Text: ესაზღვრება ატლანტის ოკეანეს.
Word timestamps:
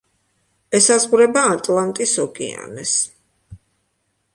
ესაზღვრება 0.79 1.45
ატლანტის 1.57 2.17
ოკეანეს. 2.27 2.99